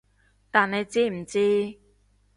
[0.49, 1.77] 但你知唔知